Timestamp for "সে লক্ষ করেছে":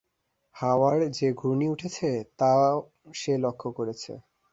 3.13-4.11